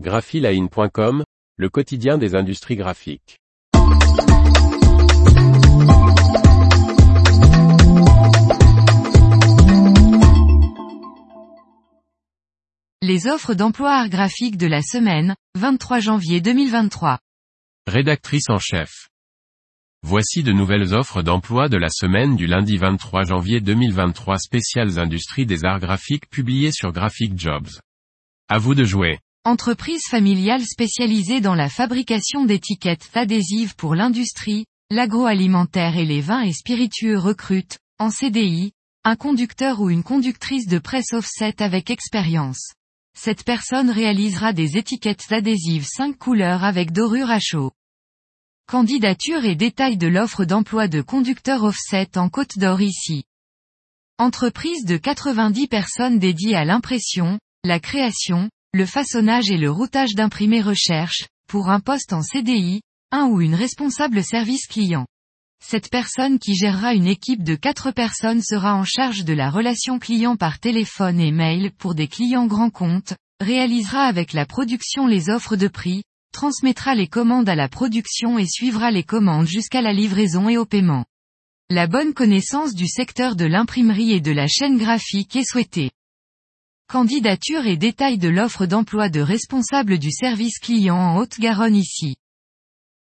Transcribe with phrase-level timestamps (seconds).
[0.00, 1.22] graphiline.com,
[1.56, 3.38] le quotidien des industries graphiques.
[13.02, 17.20] Les offres d'emploi art graphique de la semaine, 23 janvier 2023.
[17.86, 19.08] Rédactrice en chef.
[20.02, 25.46] Voici de nouvelles offres d'emploi de la semaine du lundi 23 janvier 2023 spéciales industries
[25.46, 27.68] des arts graphiques publiées sur Graphic Jobs.
[28.48, 29.20] À vous de jouer.
[29.46, 36.54] Entreprise familiale spécialisée dans la fabrication d'étiquettes adhésives pour l'industrie, l'agroalimentaire et les vins et
[36.54, 38.72] spiritueux recrute, en CDI,
[39.04, 42.72] un conducteur ou une conductrice de presse offset avec expérience.
[43.14, 47.72] Cette personne réalisera des étiquettes adhésives 5 couleurs avec dorure à chaud.
[48.66, 53.24] Candidature et détails de l'offre d'emploi de conducteur offset en Côte d'Or ici.
[54.16, 60.60] Entreprise de 90 personnes dédiée à l'impression, la création, le façonnage et le routage d'imprimés
[60.60, 62.80] recherche, pour un poste en CDI,
[63.12, 65.06] un ou une responsable service client.
[65.64, 70.00] Cette personne qui gérera une équipe de quatre personnes sera en charge de la relation
[70.00, 75.30] client par téléphone et mail pour des clients grands comptes, réalisera avec la production les
[75.30, 79.92] offres de prix, transmettra les commandes à la production et suivra les commandes jusqu'à la
[79.92, 81.04] livraison et au paiement.
[81.70, 85.92] La bonne connaissance du secteur de l'imprimerie et de la chaîne graphique est souhaitée.
[86.86, 92.14] Candidature et détails de l'offre d'emploi de responsable du service client en Haute-Garonne ici.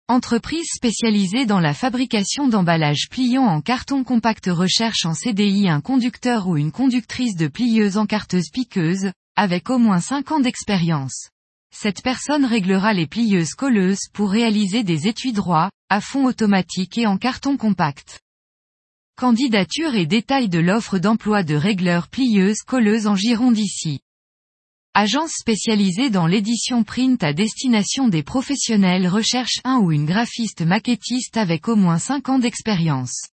[0.08, 6.48] Entreprise spécialisée dans la fabrication d'emballages pliants en carton compact recherche en CDI un conducteur
[6.48, 11.30] ou une conductrice de plieuse en carteuse piqueuse, avec au moins 5 ans d'expérience.
[11.74, 17.08] Cette personne réglera les plieuses colleuses pour réaliser des étuis droits, à fond automatique et
[17.08, 18.22] en carton compact.
[19.22, 24.00] Candidature et détails de l'offre d'emploi de régleur plieuse colleuse en Gironde ici.
[24.96, 31.38] Agence spécialisée dans l'édition print à destination des professionnels recherche un ou une graphiste maquettiste
[31.38, 33.28] avec au moins 5 ans d'expérience.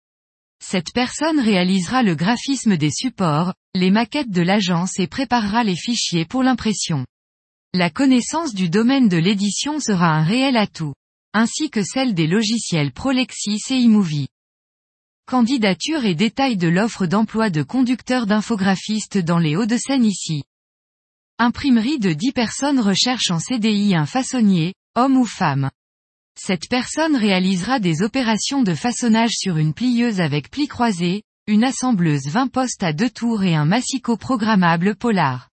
[0.62, 6.26] Cette personne réalisera le graphisme des supports, les maquettes de l'agence et préparera les fichiers
[6.26, 7.06] pour l'impression.
[7.74, 10.96] La connaissance du domaine de l'édition sera un réel atout,
[11.32, 14.28] ainsi que celle des logiciels Prolexis et iMovie.
[15.30, 20.44] Candidature et détails de l'offre d'emploi de conducteur d'infographiste dans les Hauts-de-Seine ici.
[21.38, 25.70] Imprimerie de 10 personnes recherche en CDI un façonnier, homme ou femme.
[26.40, 32.28] Cette personne réalisera des opérations de façonnage sur une plieuse avec pli croisé, une assembleuse
[32.28, 35.50] 20 postes à deux tours et un massicot programmable polar.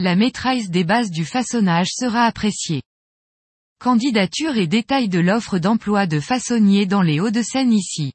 [0.00, 2.80] La maîtrise des bases du façonnage sera appréciée.
[3.78, 8.14] Candidature et détails de l'offre d'emploi de façonnier dans les Hauts-de-Seine ici.